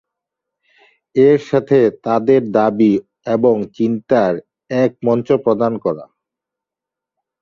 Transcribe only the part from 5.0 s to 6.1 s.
মঞ্চ প্রদান করা।